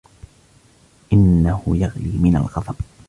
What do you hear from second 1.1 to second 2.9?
إنه يغلي من الغضب